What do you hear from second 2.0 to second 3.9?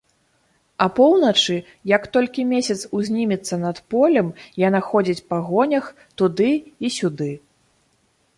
толькі месяц узнімецца над